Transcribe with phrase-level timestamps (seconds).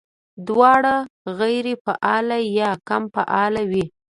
[0.47, 0.95] دواړه
[1.39, 3.85] غېر فعاله يا کم فعاله وي